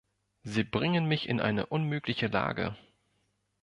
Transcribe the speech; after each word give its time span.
Sie 0.43 0.63
bringen 0.63 1.05
mich 1.05 1.29
in 1.29 1.39
eine 1.39 1.67
unmögliche 1.67 2.25
Lage. 2.25 2.75